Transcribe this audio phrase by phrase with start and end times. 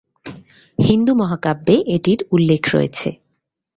[0.79, 3.09] হিন্দু মহাকাব্যে এটির উল্লেখ রয়েছে।